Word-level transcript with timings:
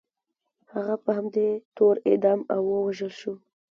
هغه 0.73 0.95
په 1.03 1.09
همدې 1.17 1.47
تور 1.75 1.95
اعدام 2.09 2.39
او 2.53 2.61
ووژل 2.71 3.11
شو. 3.19 3.33